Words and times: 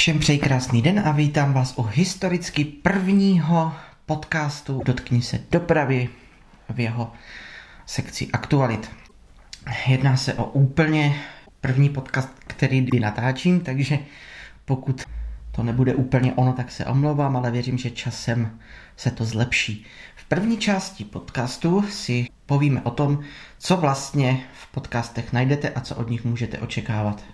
Všem 0.00 0.18
přeji 0.18 0.38
krásný 0.38 0.82
den 0.82 1.02
a 1.04 1.12
vítám 1.12 1.52
vás 1.52 1.74
u 1.76 1.82
historicky 1.82 2.64
prvního 2.64 3.72
podcastu 4.06 4.82
Dotkni 4.84 5.22
se 5.22 5.40
dopravy 5.50 6.08
v 6.68 6.80
jeho 6.80 7.12
sekci 7.86 8.28
aktualit. 8.32 8.90
Jedná 9.86 10.16
se 10.16 10.34
o 10.34 10.44
úplně 10.44 11.14
první 11.60 11.88
podcast, 11.88 12.28
který 12.46 12.80
kdy 12.80 13.00
natáčím, 13.00 13.60
takže 13.60 13.98
pokud 14.64 15.02
to 15.52 15.62
nebude 15.62 15.94
úplně 15.94 16.32
ono, 16.32 16.52
tak 16.52 16.70
se 16.70 16.86
omlouvám, 16.86 17.36
ale 17.36 17.50
věřím, 17.50 17.78
že 17.78 17.90
časem 17.90 18.58
se 18.96 19.10
to 19.10 19.24
zlepší. 19.24 19.86
V 20.16 20.24
první 20.24 20.58
části 20.58 21.04
podcastu 21.04 21.82
si 21.82 22.26
povíme 22.46 22.82
o 22.82 22.90
tom, 22.90 23.20
co 23.58 23.76
vlastně 23.76 24.40
v 24.52 24.72
podcastech 24.72 25.32
najdete 25.32 25.70
a 25.70 25.80
co 25.80 25.96
od 25.96 26.10
nich 26.10 26.24
můžete 26.24 26.58
očekávat. 26.58 27.24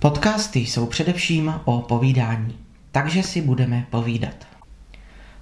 Podcasty 0.00 0.58
jsou 0.58 0.86
především 0.86 1.54
o 1.64 1.78
povídání, 1.78 2.58
takže 2.92 3.22
si 3.22 3.42
budeme 3.42 3.86
povídat. 3.90 4.46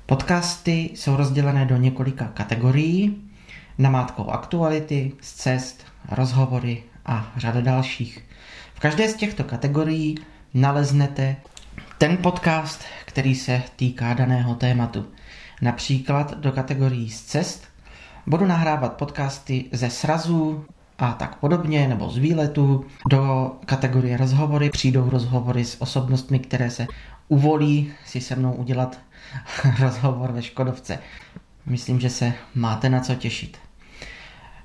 Podcasty 0.07 0.91
jsou 0.95 1.17
rozdělené 1.17 1.67
do 1.67 1.77
několika 1.77 2.25
kategorií, 2.25 3.31
namátkou 3.79 4.31
aktuality, 4.31 5.13
z 5.21 5.33
cest, 5.33 5.87
rozhovory 6.11 6.83
a 7.07 7.33
řada 7.37 7.61
dalších. 7.61 8.25
V 8.75 8.81
každé 8.81 9.09
z 9.09 9.15
těchto 9.15 9.45
kategorií 9.45 10.19
naleznete 10.55 11.37
ten 11.99 12.17
podcast, 12.17 12.85
který 13.05 13.35
se 13.35 13.63
týká 13.77 14.15
daného 14.15 14.55
tématu. 14.55 15.07
Například 15.63 16.39
do 16.39 16.53
kategorií 16.53 17.11
z 17.11 17.23
cest 17.23 17.65
budu 18.27 18.47
nahrávat 18.47 18.93
podcasty 18.93 19.65
ze 19.73 19.91
srazů, 19.91 20.65
a 20.99 21.13
tak 21.13 21.37
podobně, 21.37 21.89
nebo 21.89 22.09
z 22.09 22.19
výletu. 22.19 22.85
Do 23.09 23.53
kategorie 23.65 24.17
rozhovory 24.17 24.71
přijdou 24.71 25.11
rozhovory 25.11 25.65
s 25.65 25.83
osobnostmi, 25.83 26.39
které 26.39 26.71
se 26.71 26.87
uvolí 27.29 27.93
si 28.07 28.21
se 28.21 28.37
mnou 28.37 28.53
udělat 28.53 28.99
rozhovor 29.81 30.33
ve 30.33 30.43
Škodovce. 30.43 30.99
Myslím, 31.67 32.01
že 32.01 32.11
se 32.11 32.33
máte 32.55 32.89
na 32.89 33.01
co 33.01 33.15
těšit. 33.15 33.59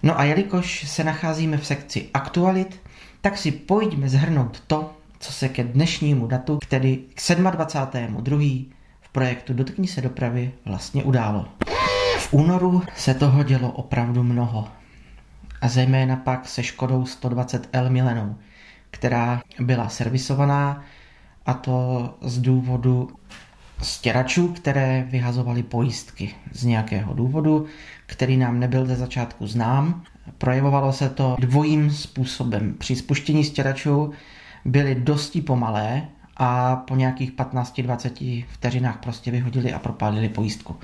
No 0.04 0.20
a 0.20 0.24
jelikož 0.24 0.90
se 0.90 1.04
nacházíme 1.04 1.58
v 1.58 1.66
sekci 1.66 2.10
aktualit, 2.14 2.82
tak 3.22 3.38
si 3.38 3.52
pojďme 3.52 4.10
zhrnout 4.10 4.60
to, 4.68 4.94
co 5.20 5.32
se 5.32 5.50
ke 5.50 5.64
dnešnímu 5.64 6.28
datu, 6.28 6.60
tedy 6.70 6.98
k 7.14 7.20
27.2. 7.20 8.66
v 9.02 9.10
projektu 9.10 9.54
Dotkni 9.54 9.88
se 9.88 10.02
dopravy 10.02 10.52
vlastně 10.66 11.04
událo. 11.04 11.46
V 12.18 12.34
únoru 12.34 12.84
se 12.96 13.14
toho 13.14 13.44
dělo 13.44 13.72
opravdu 13.72 14.24
mnoho 14.24 14.68
a 15.64 15.68
zejména 15.68 16.16
pak 16.16 16.48
se 16.48 16.64
Škodou 16.64 17.04
120L 17.04 17.90
Milenou, 17.90 18.36
která 18.92 19.42
byla 19.60 19.90
servisovaná 19.90 20.84
a 21.46 21.54
to 21.54 22.10
z 22.22 22.40
důvodu 22.40 23.10
stěračů, 23.82 24.48
které 24.48 25.08
vyhazovaly 25.10 25.64
pojistky 25.64 26.36
z 26.52 26.64
nějakého 26.64 27.14
důvodu, 27.14 27.66
který 28.06 28.38
nám 28.38 28.60
nebyl 28.60 28.86
ze 28.86 28.96
začátku 28.96 29.48
znám. 29.48 30.04
Projevovalo 30.38 30.94
se 30.94 31.10
to 31.10 31.36
dvojím 31.40 31.92
způsobem. 31.92 32.76
Při 32.78 32.96
spuštění 32.96 33.44
stěračů 33.44 34.12
byly 34.66 34.96
dosti 34.96 35.42
pomalé 35.42 36.08
a 36.38 36.76
po 36.76 36.96
nějakých 36.96 37.32
15-20 37.32 38.46
vteřinách 38.50 38.98
prostě 38.98 39.32
vyhodili 39.32 39.74
a 39.74 39.80
propálili 39.80 40.30
pojistku. 40.30 40.76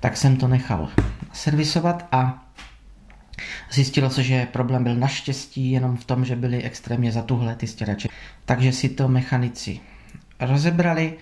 Tak 0.00 0.16
jsem 0.16 0.36
to 0.36 0.48
nechal 0.48 0.88
servisovat 1.32 2.06
a 2.12 2.45
Zjistilo 3.72 4.10
se, 4.10 4.22
že 4.22 4.46
problém 4.46 4.84
byl 4.84 4.94
naštěstí 4.94 5.70
jenom 5.70 5.96
v 5.96 6.04
tom, 6.04 6.24
že 6.24 6.36
byly 6.36 6.62
extrémně 6.62 7.12
zatuhlé 7.12 7.54
ty 7.56 7.66
stěrače. 7.66 8.08
Takže 8.44 8.72
si 8.72 8.88
to 8.88 9.08
mechanici 9.08 9.80
rozebrali 10.40 11.14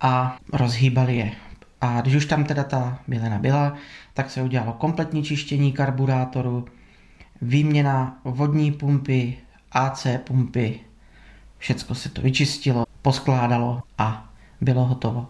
a 0.00 0.36
rozhýbali 0.52 1.16
je. 1.16 1.32
A 1.80 2.00
když 2.00 2.14
už 2.14 2.26
tam 2.26 2.44
teda 2.44 2.64
ta 2.64 2.98
bylena 3.08 3.38
byla, 3.38 3.74
tak 4.14 4.30
se 4.30 4.42
udělalo 4.42 4.72
kompletní 4.72 5.22
čištění 5.22 5.72
karburátoru, 5.72 6.64
výměna 7.42 8.18
vodní 8.24 8.72
pumpy, 8.72 9.38
AC 9.72 10.06
pumpy, 10.24 10.80
všecko 11.58 11.94
se 11.94 12.08
to 12.08 12.22
vyčistilo, 12.22 12.86
poskládalo 13.02 13.82
a 13.98 14.32
bylo 14.60 14.84
hotovo. 14.84 15.26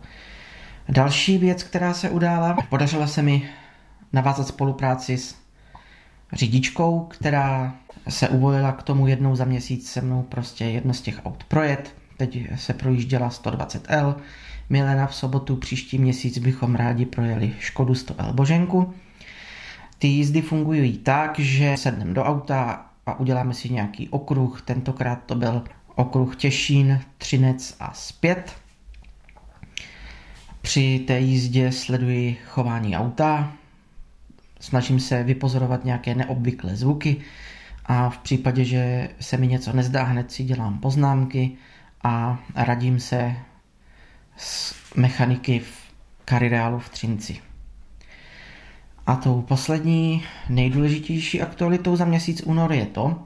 Další 0.88 1.38
věc, 1.38 1.62
která 1.62 1.94
se 1.94 2.10
udála, 2.10 2.56
podařilo 2.68 3.06
se 3.06 3.22
mi 3.22 3.48
navázat 4.12 4.46
spolupráci 4.46 5.18
s 5.18 5.36
řidičkou, 6.32 7.00
která 7.00 7.74
se 8.08 8.28
uvolila 8.28 8.72
k 8.72 8.82
tomu 8.82 9.06
jednou 9.06 9.36
za 9.36 9.44
měsíc 9.44 9.90
se 9.90 10.00
mnou 10.00 10.22
prostě 10.22 10.64
jedno 10.64 10.94
z 10.94 11.00
těch 11.00 11.20
aut 11.26 11.44
projet. 11.44 11.94
Teď 12.16 12.38
se 12.56 12.74
projížděla 12.74 13.28
120L. 13.28 14.14
Milena 14.70 15.06
v 15.06 15.14
sobotu 15.14 15.56
příští 15.56 15.98
měsíc 15.98 16.38
bychom 16.38 16.74
rádi 16.74 17.06
projeli 17.06 17.52
Škodu 17.58 17.92
100L 17.92 18.32
Boženku. 18.32 18.94
Ty 19.98 20.08
jízdy 20.08 20.42
fungují 20.42 20.98
tak, 20.98 21.38
že 21.38 21.76
sedneme 21.76 22.14
do 22.14 22.24
auta 22.24 22.86
a 23.06 23.20
uděláme 23.20 23.54
si 23.54 23.70
nějaký 23.70 24.08
okruh. 24.08 24.62
Tentokrát 24.62 25.18
to 25.26 25.34
byl 25.34 25.62
okruh 25.94 26.36
Těšín, 26.36 27.00
Třinec 27.18 27.76
a 27.80 27.92
zpět. 27.94 28.52
Při 30.62 30.98
té 31.06 31.20
jízdě 31.20 31.72
sleduji 31.72 32.36
chování 32.46 32.96
auta, 32.96 33.52
snažím 34.60 35.00
se 35.00 35.22
vypozorovat 35.22 35.84
nějaké 35.84 36.14
neobvyklé 36.14 36.76
zvuky 36.76 37.16
a 37.86 38.10
v 38.10 38.18
případě, 38.18 38.64
že 38.64 39.08
se 39.20 39.36
mi 39.36 39.46
něco 39.46 39.72
nezdá, 39.72 40.02
hned 40.02 40.32
si 40.32 40.44
dělám 40.44 40.78
poznámky 40.78 41.52
a 42.02 42.38
radím 42.54 43.00
se 43.00 43.36
s 44.36 44.74
mechaniky 44.96 45.58
v 45.58 45.72
Karireálu 46.24 46.78
v 46.78 46.88
Třinci. 46.88 47.38
A 49.06 49.16
tou 49.16 49.42
poslední 49.42 50.24
nejdůležitější 50.48 51.42
aktualitou 51.42 51.96
za 51.96 52.04
měsíc 52.04 52.42
únor 52.42 52.72
je 52.72 52.86
to, 52.86 53.22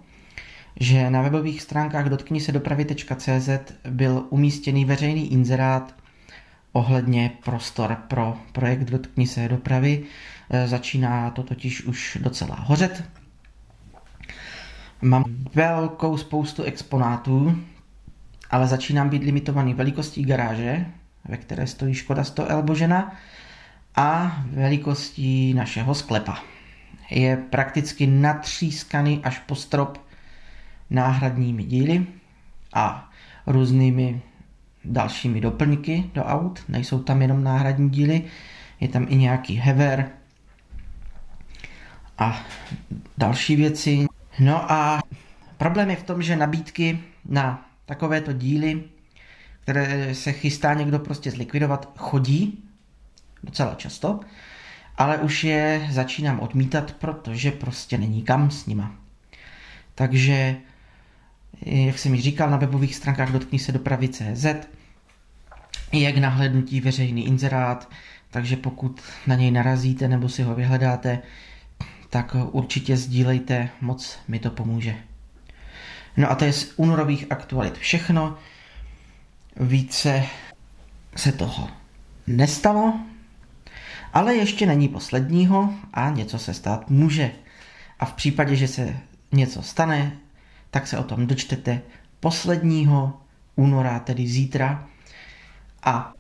že 0.81 1.11
na 1.11 1.23
webových 1.23 1.63
stránkách 1.63 2.09
dotkni 2.09 2.41
se 2.41 2.53
dopravy.cz 2.53 3.49
byl 3.91 4.27
umístěný 4.31 4.85
veřejný 4.85 5.33
inzerát 5.33 6.04
ohledně 6.75 7.31
prostor 7.45 7.97
pro 8.09 8.37
projekt 8.53 8.91
Dotkni 8.91 9.27
se 9.27 9.49
dopravy. 9.49 10.03
E, 10.51 10.69
začíná 10.69 11.31
to 11.31 11.43
totiž 11.43 11.85
už 11.85 12.19
docela 12.21 12.57
hořet. 12.61 13.05
Mám 15.03 15.25
velkou 15.55 16.17
spoustu 16.17 16.63
exponátů, 16.63 17.59
ale 18.51 18.67
začínám 18.67 19.09
být 19.09 19.23
limitovaný 19.23 19.75
velikostí 19.75 20.25
garáže, 20.25 20.87
ve 21.25 21.37
které 21.37 21.67
stojí 21.67 21.95
Škoda 21.95 22.25
100 22.25 22.47
Elbožena 22.47 23.17
a 23.97 24.39
velikostí 24.51 25.55
našeho 25.55 25.95
sklepa. 25.95 26.39
Je 27.11 27.37
prakticky 27.37 28.07
natřískaný 28.07 29.21
až 29.25 29.39
po 29.39 29.55
strop 29.55 29.99
náhradními 30.91 31.65
díly 31.65 32.07
a 32.75 33.11
různými 33.47 34.23
dalšími 34.85 35.41
doplňky 35.41 36.11
do 36.15 36.25
aut, 36.25 36.65
nejsou 36.69 37.03
tam 37.03 37.23
jenom 37.23 37.45
náhradní 37.45 37.91
díly, 37.91 38.23
je 38.81 38.89
tam 38.89 39.07
i 39.09 39.17
nějaký 39.17 39.55
hever 39.55 40.11
a 42.19 42.47
další 43.19 43.57
věci. 43.57 44.07
No 44.39 44.73
a 44.73 45.03
problém 45.57 45.91
je 45.91 45.97
v 45.97 46.03
tom, 46.03 46.23
že 46.23 46.37
nabídky 46.37 46.99
na 47.25 47.67
takovéto 47.87 48.33
díly, 48.33 48.83
které 49.61 50.15
se 50.15 50.33
chystá 50.33 50.75
někdo 50.75 50.99
prostě 50.99 51.31
zlikvidovat, 51.31 51.93
chodí 51.99 52.65
docela 53.43 53.75
často, 53.75 54.21
ale 54.97 55.19
už 55.19 55.45
je 55.45 55.89
začínám 55.91 56.41
odmítat, 56.41 56.93
protože 56.93 57.51
prostě 57.51 57.99
není 57.99 58.23
kam 58.23 58.51
s 58.51 58.67
nima. 58.67 58.95
Takže 59.95 60.57
jak 61.63 61.99
jsem 61.99 62.13
mi 62.13 62.21
říkal, 62.21 62.51
na 62.51 62.57
webových 62.57 62.97
stránkách 62.97 63.33
dotkni 63.33 63.59
se 63.59 63.73
dopravy 63.73 64.09
CZ 65.91 65.95
je 66.01 66.13
k 66.13 66.19
nahlédnutí 66.19 66.81
veřejný 66.81 67.27
inzerát, 67.27 67.91
takže 68.31 68.57
pokud 68.57 69.01
na 69.27 69.35
něj 69.35 69.51
narazíte 69.51 70.09
nebo 70.09 70.29
si 70.29 70.43
ho 70.43 70.55
vyhledáte, 70.55 71.23
tak 72.11 72.37
určitě 72.51 72.97
sdílejte, 72.97 73.69
moc 73.81 74.19
mi 74.29 74.39
to 74.39 74.51
pomůže. 74.51 74.97
No 76.17 76.31
a 76.31 76.35
to 76.35 76.45
je 76.45 76.53
z 76.53 76.73
únorových 76.77 77.27
aktualit 77.31 77.79
všechno. 77.79 78.39
Více 79.61 80.25
se 81.17 81.33
toho 81.33 81.69
nestalo, 82.27 82.95
ale 84.13 84.35
ještě 84.35 84.67
není 84.67 84.89
posledního 84.89 85.75
a 85.93 86.11
něco 86.11 86.39
se 86.39 86.55
stát 86.55 86.91
může. 86.91 87.31
A 87.99 88.05
v 88.05 88.13
případě, 88.13 88.57
že 88.57 88.69
se 88.69 88.97
něco 89.33 89.63
stane, 89.63 90.13
tak 90.71 90.87
se 90.87 90.99
o 90.99 91.05
tom 91.05 91.27
dočtete 91.27 91.81
posledního 92.21 93.21
února, 93.57 93.99
tedy 93.99 94.27
zítra. 94.27 94.89
A 95.85 96.13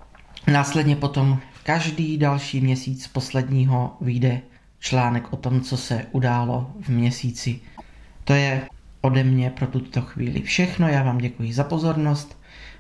následně 0.52 0.96
potom 0.96 1.38
každý 1.62 2.18
další 2.18 2.60
měsíc 2.60 3.08
posledního 3.08 3.96
vyjde 4.00 4.40
článek 4.78 5.32
o 5.32 5.36
tom, 5.36 5.60
co 5.60 5.76
se 5.76 6.06
událo 6.12 6.70
v 6.80 6.88
měsíci. 6.88 7.60
To 8.24 8.32
je 8.32 8.68
ode 9.00 9.24
mě 9.24 9.50
pro 9.50 9.66
tuto 9.66 10.02
chvíli 10.02 10.42
všechno. 10.42 10.88
Já 10.88 11.02
vám 11.02 11.18
děkuji 11.18 11.52
za 11.52 11.64
pozornost, 11.64 12.38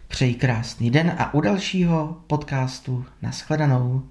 přeji 0.08 0.34
krásný 0.34 0.90
den 0.90 1.14
a 1.18 1.34
u 1.34 1.40
dalšího 1.40 2.22
podcastu 2.26 3.04
nashledanou. 3.22 4.02